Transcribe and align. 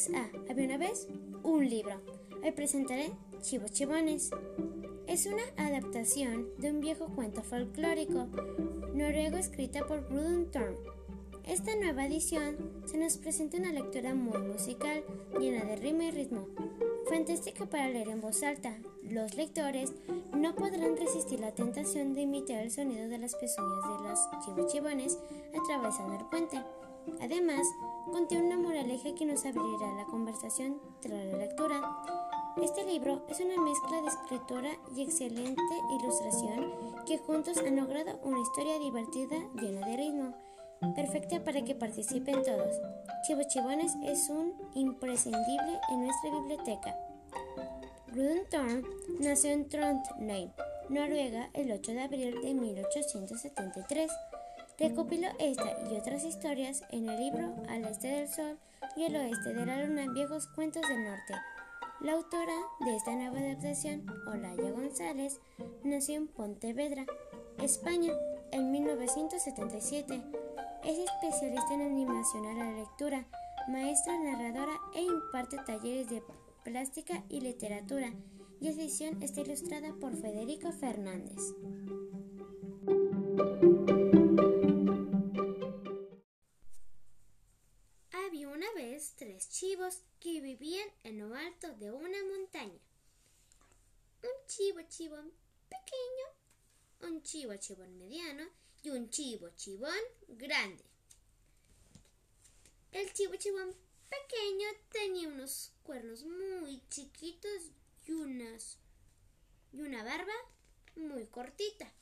Bienvenidos 0.00 0.32
a 0.48 0.50
Había 0.50 0.64
una 0.66 0.78
vez 0.78 1.08
un 1.42 1.68
libro. 1.68 2.00
Hoy 2.42 2.52
presentaré 2.52 3.10
Chivos 3.42 3.72
Chivones. 3.72 4.30
Es 5.06 5.26
una 5.26 5.42
adaptación 5.56 6.48
de 6.58 6.70
un 6.70 6.80
viejo 6.80 7.08
cuento 7.08 7.42
folclórico 7.42 8.26
noruego 8.94 9.36
escrita 9.36 9.86
por 9.86 10.08
Rudolf 10.08 10.50
Thorn. 10.52 10.76
Esta 11.44 11.74
nueva 11.76 12.06
edición 12.06 12.56
se 12.86 12.96
nos 12.96 13.18
presenta 13.18 13.58
una 13.58 13.72
lectura 13.72 14.14
muy 14.14 14.38
musical, 14.38 15.04
llena 15.38 15.64
de 15.64 15.76
rima 15.76 16.04
y 16.04 16.10
ritmo. 16.12 16.46
Fantástica 17.08 17.66
para 17.66 17.88
leer 17.88 18.08
en 18.08 18.20
voz 18.20 18.42
alta. 18.42 18.78
Los 19.02 19.34
lectores 19.34 19.92
no 20.34 20.54
podrán 20.54 20.96
resistir 20.96 21.40
la 21.40 21.54
tentación 21.54 22.14
de 22.14 22.22
imitar 22.22 22.62
el 22.62 22.70
sonido 22.70 23.08
de 23.08 23.18
las 23.18 23.34
pezuñas 23.34 23.82
de 23.82 24.08
los 24.08 24.44
chivos 24.44 24.72
chivones 24.72 25.18
atravesando 25.52 26.16
el 26.18 26.26
puente. 26.26 26.58
Además, 27.20 27.66
contiene 28.10 28.46
una 28.46 28.58
moraleja 28.58 29.14
que 29.14 29.26
nos 29.26 29.44
abrirá 29.44 29.92
la 29.96 30.04
conversación 30.06 30.80
tras 31.00 31.24
la 31.24 31.36
lectura. 31.36 31.80
Este 32.62 32.84
libro 32.84 33.22
es 33.28 33.40
una 33.40 33.60
mezcla 33.60 34.00
de 34.02 34.08
escritura 34.08 34.70
y 34.94 35.02
excelente 35.02 35.62
ilustración 35.98 36.72
que 37.06 37.18
juntos 37.18 37.58
han 37.58 37.76
logrado 37.76 38.18
una 38.22 38.40
historia 38.40 38.78
divertida 38.78 39.36
llena 39.54 39.86
de 39.86 39.96
ritmo, 39.96 40.34
perfecta 40.94 41.44
para 41.44 41.62
que 41.62 41.74
participen 41.74 42.42
todos. 42.42 42.74
Chivos 43.26 43.46
Chivones 43.48 43.92
es 44.04 44.28
un 44.28 44.54
imprescindible 44.74 45.80
en 45.90 46.04
nuestra 46.04 46.30
biblioteca. 46.30 46.96
Rudolf 48.08 48.48
Thorn 48.50 48.84
nació 49.20 49.50
en 49.50 49.68
Trondheim, 49.68 50.50
Noruega, 50.88 51.50
el 51.54 51.70
8 51.70 51.92
de 51.92 52.00
abril 52.02 52.42
de 52.42 52.54
1873. 52.54 54.10
Recopiló 54.80 55.28
esta 55.38 55.76
y 55.90 55.94
otras 55.94 56.24
historias 56.24 56.82
en 56.90 57.06
el 57.06 57.20
libro 57.20 57.54
Al 57.68 57.84
este 57.84 58.08
del 58.08 58.28
sol 58.28 58.58
y 58.96 59.04
al 59.04 59.14
oeste 59.14 59.52
de 59.52 59.66
la 59.66 59.84
luna, 59.84 60.10
viejos 60.10 60.46
cuentos 60.46 60.80
del 60.88 61.04
norte. 61.04 61.34
La 62.00 62.12
autora 62.12 62.54
de 62.86 62.96
esta 62.96 63.14
nueva 63.14 63.40
adaptación, 63.40 64.06
Olaya 64.26 64.70
González, 64.70 65.38
nació 65.84 66.16
en 66.16 66.28
Pontevedra, 66.28 67.04
España, 67.58 68.14
en 68.52 68.70
1977. 68.70 70.22
Es 70.82 70.98
especialista 70.98 71.74
en 71.74 71.82
animación 71.82 72.46
a 72.46 72.54
la 72.54 72.72
lectura, 72.72 73.26
maestra 73.68 74.18
narradora 74.18 74.80
e 74.94 75.02
imparte 75.02 75.58
talleres 75.66 76.08
de 76.08 76.22
plástica 76.64 77.22
y 77.28 77.42
literatura, 77.42 78.14
y 78.62 78.68
edición 78.68 79.22
está 79.22 79.42
ilustrada 79.42 79.92
por 80.00 80.16
Federico 80.16 80.72
Fernández. 80.72 81.52
Chivón 95.10 95.32
pequeño, 95.68 97.10
un 97.10 97.22
chivo 97.24 97.56
chivón 97.56 97.98
mediano 97.98 98.44
y 98.84 98.90
un 98.90 99.10
chivo 99.10 99.48
chivón 99.56 99.98
grande. 100.28 100.84
El 102.92 103.12
chivo 103.12 103.34
chivón 103.34 103.74
pequeño 104.08 104.68
tenía 104.92 105.26
unos 105.26 105.72
cuernos 105.82 106.22
muy 106.22 106.80
chiquitos 106.90 107.72
y 108.06 108.12
unas 108.12 108.78
y 109.72 109.80
una 109.80 110.04
barba 110.04 110.32
muy 110.94 111.26
cortita. 111.26 111.92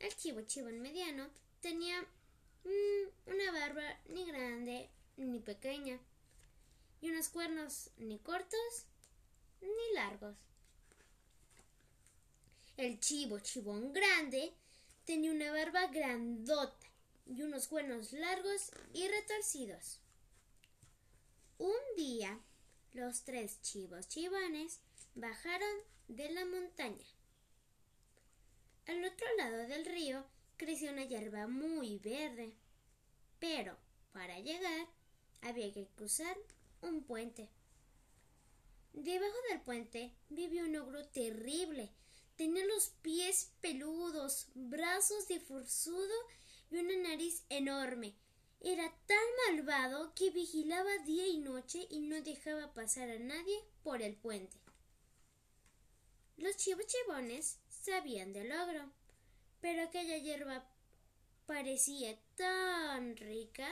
El 0.00 0.16
chivo 0.16 0.40
chivón 0.40 0.80
mediano 0.80 1.30
tenía 1.60 2.00
mm, 2.64 3.30
una 3.30 3.52
barba 3.52 4.00
ni 4.08 4.24
grande 4.26 4.90
ni 5.16 5.38
pequeña 5.38 6.00
y 7.00 7.10
unos 7.10 7.28
cuernos 7.28 7.90
ni 7.96 8.18
cortos 8.18 8.86
ni 9.60 9.94
largos. 9.94 10.51
El 12.82 12.98
chivo 12.98 13.38
chivón 13.38 13.92
grande 13.92 14.52
tenía 15.04 15.30
una 15.30 15.52
barba 15.52 15.86
grandota 15.86 16.88
y 17.26 17.42
unos 17.42 17.68
cuernos 17.68 18.12
largos 18.12 18.72
y 18.92 19.06
retorcidos. 19.06 20.00
Un 21.58 21.78
día, 21.96 22.40
los 22.92 23.22
tres 23.22 23.62
chivos 23.62 24.08
chivones 24.08 24.80
bajaron 25.14 25.76
de 26.08 26.32
la 26.32 26.44
montaña. 26.44 27.06
Al 28.88 29.04
otro 29.04 29.28
lado 29.36 29.58
del 29.68 29.86
río 29.86 30.26
creció 30.56 30.90
una 30.90 31.04
hierba 31.04 31.46
muy 31.46 32.00
verde, 32.00 32.56
pero 33.38 33.78
para 34.10 34.40
llegar 34.40 34.88
había 35.42 35.72
que 35.72 35.86
cruzar 35.94 36.36
un 36.80 37.04
puente. 37.04 37.48
Debajo 38.92 39.36
del 39.50 39.60
puente 39.60 40.16
vivía 40.30 40.64
un 40.64 40.74
ogro 40.74 41.06
terrible. 41.10 41.92
Tenía 42.42 42.66
los 42.66 42.88
pies 43.02 43.52
peludos, 43.60 44.48
brazos 44.56 45.28
de 45.28 45.38
forzudo 45.38 46.12
y 46.72 46.78
una 46.78 47.10
nariz 47.10 47.44
enorme. 47.48 48.16
Era 48.60 48.92
tan 49.06 49.24
malvado 49.46 50.12
que 50.16 50.30
vigilaba 50.30 50.90
día 51.06 51.28
y 51.28 51.38
noche 51.38 51.86
y 51.88 52.00
no 52.00 52.20
dejaba 52.20 52.74
pasar 52.74 53.10
a 53.10 53.18
nadie 53.20 53.56
por 53.84 54.02
el 54.02 54.16
puente. 54.16 54.56
Los 56.36 56.56
chivos 56.56 56.84
chivones 56.84 57.60
sabían 57.68 58.32
del 58.32 58.50
ogro, 58.50 58.90
pero 59.60 59.84
aquella 59.84 60.18
hierba 60.18 60.68
parecía 61.46 62.18
tan 62.34 63.16
rica 63.18 63.68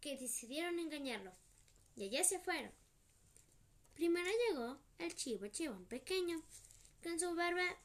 que 0.00 0.16
decidieron 0.16 0.78
engañarlo 0.78 1.32
y 1.96 2.04
allá 2.04 2.22
se 2.22 2.38
fueron. 2.38 2.70
Primero 3.94 4.30
llegó 4.48 4.78
el 4.98 5.16
chivo 5.16 5.48
chivón 5.48 5.84
pequeño, 5.86 6.40
con 7.02 7.18
su 7.18 7.34
barba 7.34 7.76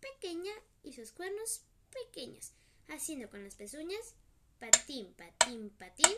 pequeña 0.00 0.52
y 0.82 0.92
sus 0.92 1.12
cuernos 1.12 1.62
pequeños, 1.90 2.52
haciendo 2.88 3.28
con 3.30 3.44
las 3.44 3.54
pezuñas 3.54 4.14
patín, 4.58 5.14
patín, 5.14 5.70
patín, 5.78 6.16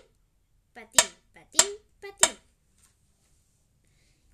patín, 0.72 1.10
patín, 1.34 1.70
patín. 2.00 2.36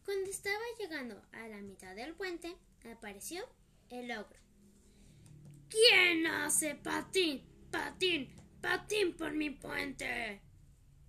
Cuando 0.05 0.31
estaba 0.31 0.62
llegando 0.79 1.21
a 1.33 1.49
la 1.49 1.61
mitad 1.62 1.95
del 1.97 2.15
puente, 2.15 2.56
apareció 2.93 3.45
el 3.91 4.11
ogro. 4.12 4.39
¿Quién 5.69 6.27
hace 6.27 6.77
patín, 6.77 7.45
patín, 7.71 8.33
patín 8.61 9.17
por 9.17 9.33
mi 9.33 9.51
puente? 9.51 10.41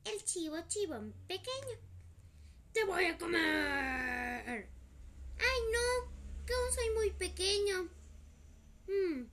El 0.04 0.24
chivo 0.24 0.58
chivón 0.68 1.14
pequeño. 1.28 1.78
¡Te 2.74 2.84
voy 2.86 3.06
a 3.06 3.18
comer! 3.18 4.70
¡Ay, 5.40 5.60
no! 5.72 6.46
Que 6.46 6.54
aún 6.54 6.74
soy 6.74 6.90
muy 6.96 7.12
pequeño. 7.12 7.97
Hmm. 8.88 9.26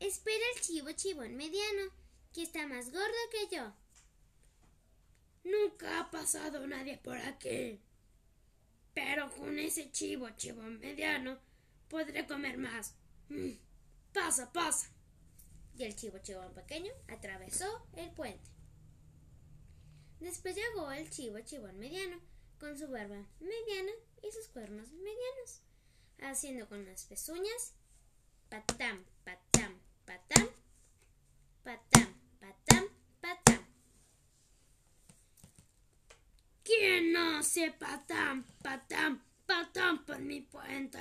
Espera 0.00 0.44
el 0.54 0.60
chivo 0.62 0.92
chivón 0.92 1.36
mediano, 1.36 1.90
que 2.32 2.42
está 2.42 2.66
más 2.66 2.90
gordo 2.92 3.30
que 3.30 3.56
yo. 3.56 3.72
Nunca 5.44 6.00
ha 6.00 6.10
pasado 6.10 6.66
nadie 6.66 6.98
por 6.98 7.16
aquí. 7.16 7.80
Pero 8.94 9.30
con 9.30 9.58
ese 9.58 9.90
chivo 9.92 10.28
chivón 10.30 10.80
mediano 10.80 11.38
podré 11.88 12.26
comer 12.26 12.58
más. 12.58 12.94
Mm. 13.28 13.52
Pasa, 14.12 14.52
pasa. 14.52 14.90
Y 15.78 15.84
el 15.84 15.94
chivo 15.94 16.18
chivón 16.18 16.52
pequeño 16.54 16.92
atravesó 17.08 17.86
el 17.94 18.10
puente. 18.12 18.50
Después 20.20 20.56
llegó 20.56 20.90
el 20.90 21.08
chivo 21.10 21.38
chivón 21.40 21.78
mediano, 21.78 22.18
con 22.58 22.78
su 22.78 22.88
barba 22.88 23.26
mediana 23.38 23.92
y 24.22 24.32
sus 24.32 24.48
cuernos 24.48 24.90
medianos, 24.92 25.60
haciendo 26.22 26.68
con 26.68 26.84
las 26.86 27.04
pezuñas 27.04 27.74
patam, 28.48 29.04
patam, 29.24 29.72
patam, 30.04 30.48
patam, 31.64 32.14
patam, 32.40 32.88
patam. 33.20 33.66
¿Quién 36.62 37.16
hace 37.16 37.72
patam, 37.72 38.44
patam, 38.62 39.22
patam 39.46 40.04
por 40.04 40.18
mi 40.20 40.40
puente? 40.40 40.98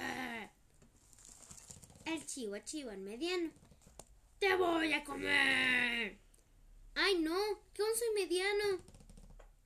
El 2.06 2.25
chivo 2.25 2.58
chivón 2.60 3.04
mediano. 3.04 3.52
¡Te 4.40 4.56
voy 4.56 4.94
a 4.94 5.04
comer! 5.04 6.19
¡Ay 6.96 7.19
no! 7.19 7.38
¡Que 7.74 7.81
aún 7.81 7.96
soy 7.96 8.10
mediano! 8.14 8.80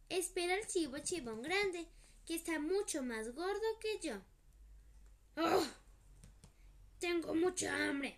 Espera 0.10 0.56
el 0.56 0.66
chivo 0.68 1.00
chivón 1.00 1.42
grande, 1.42 1.88
que 2.26 2.36
está 2.36 2.60
mucho 2.60 3.04
más 3.04 3.34
gordo 3.36 3.80
que 3.80 4.00
yo. 4.00 4.16
¡Oh! 5.38 5.79
Mucha 7.50 7.74
hambre. 7.90 8.16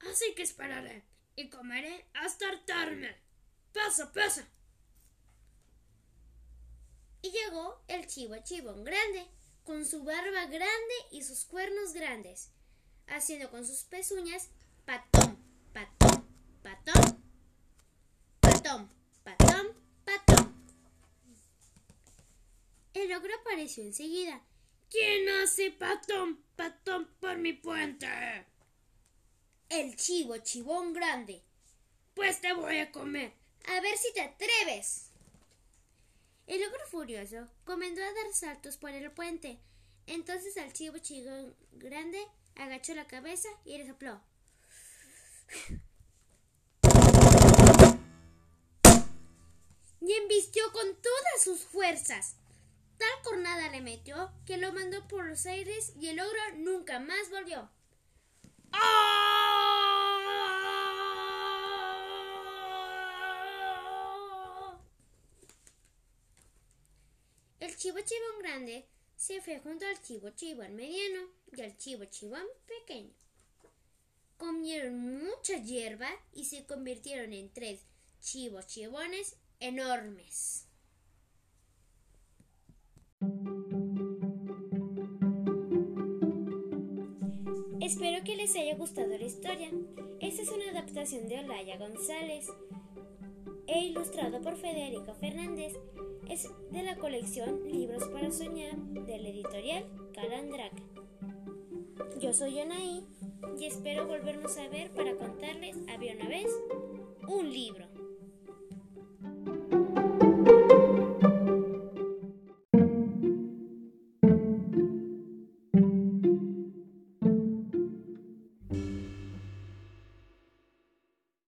Así 0.00 0.34
que 0.34 0.42
esperaré 0.42 1.02
y 1.34 1.48
comeré 1.48 2.04
hasta 2.12 2.46
hartarme. 2.46 3.16
Pasa, 3.72 4.12
pasa. 4.12 4.46
Y 7.22 7.30
llegó 7.30 7.82
el 7.88 8.06
chivo 8.06 8.36
chivón 8.44 8.84
grande, 8.84 9.26
con 9.64 9.86
su 9.86 10.04
barba 10.04 10.44
grande 10.44 10.94
y 11.10 11.22
sus 11.22 11.46
cuernos 11.46 11.94
grandes, 11.94 12.50
haciendo 13.06 13.50
con 13.50 13.66
sus 13.66 13.84
pezuñas 13.84 14.50
patón, 14.84 15.38
patón, 15.72 16.28
patón, 16.62 17.22
patón, 18.40 18.90
patón, 19.24 19.68
patón. 20.04 20.54
ogro 22.94 23.34
apareció 23.40 23.84
enseguida. 23.84 24.42
¿Quién 24.90 25.28
hace 25.28 25.70
patón, 25.70 26.42
patón 26.56 27.08
por 27.20 27.36
mi 27.36 27.52
puente? 27.52 28.08
El 29.68 29.96
chivo, 29.96 30.38
chivón 30.38 30.94
grande. 30.94 31.42
Pues 32.14 32.40
te 32.40 32.54
voy 32.54 32.78
a 32.78 32.90
comer. 32.90 33.34
A 33.66 33.80
ver 33.80 33.98
si 33.98 34.12
te 34.14 34.22
atreves. 34.22 35.10
El 36.46 36.66
ogro 36.66 36.86
furioso 36.86 37.46
comenzó 37.66 38.02
a 38.02 38.14
dar 38.14 38.32
saltos 38.32 38.78
por 38.78 38.90
el 38.90 39.10
puente. 39.10 39.60
Entonces 40.06 40.56
el 40.56 40.72
chivo 40.72 40.96
chivón 40.98 41.54
grande 41.72 42.26
agachó 42.54 42.94
la 42.94 43.06
cabeza 43.06 43.50
y 43.66 43.76
le 43.76 43.86
sopló. 43.86 44.22
Y 50.00 50.12
embistió 50.14 50.72
con 50.72 50.96
todas 51.02 51.44
sus 51.44 51.60
fuerzas. 51.60 52.36
Cornada 53.22 53.68
le 53.70 53.80
metió 53.80 54.30
que 54.46 54.56
lo 54.56 54.72
mandó 54.72 55.06
por 55.08 55.26
los 55.26 55.46
aires 55.46 55.92
y 56.00 56.08
el 56.08 56.20
ogro 56.20 56.40
nunca 56.56 57.00
más 57.00 57.30
volvió. 57.30 57.68
El 67.60 67.76
chivo 67.76 67.98
chivón 68.00 68.38
grande 68.40 68.86
se 69.16 69.40
fue 69.40 69.58
junto 69.58 69.86
al 69.86 70.00
chivo 70.00 70.30
chivón 70.30 70.76
mediano 70.76 71.28
y 71.52 71.60
al 71.60 71.76
chivo 71.76 72.04
chivón 72.04 72.44
pequeño. 72.66 73.12
Comieron 74.36 75.24
mucha 75.24 75.56
hierba 75.58 76.08
y 76.32 76.44
se 76.44 76.64
convirtieron 76.64 77.32
en 77.32 77.52
tres 77.52 77.80
chivos 78.20 78.66
chivones 78.68 79.36
enormes. 79.58 80.67
Espero 87.88 88.22
que 88.22 88.36
les 88.36 88.54
haya 88.54 88.76
gustado 88.76 89.08
la 89.08 89.24
historia. 89.24 89.70
Esta 90.20 90.42
es 90.42 90.50
una 90.50 90.70
adaptación 90.70 91.26
de 91.26 91.40
Olaya 91.40 91.78
González 91.78 92.46
e 93.66 93.78
ilustrado 93.86 94.40
por 94.42 94.56
Federico 94.56 95.14
Fernández. 95.14 95.72
Es 96.28 96.48
de 96.70 96.82
la 96.82 96.96
colección 96.96 97.66
Libros 97.66 98.04
para 98.08 98.30
Soñar 98.30 98.76
de 98.76 99.18
la 99.18 99.30
editorial 99.30 99.86
Calandraca. 100.14 100.82
Yo 102.20 102.34
soy 102.34 102.60
Anaí 102.60 103.06
y 103.58 103.64
espero 103.64 104.06
volvernos 104.06 104.58
a 104.58 104.68
ver 104.68 104.90
para 104.92 105.16
contarles 105.16 105.76
Había 105.88 106.14
una 106.14 106.28
vez 106.28 106.46
un 107.26 107.50
libro. 107.50 107.87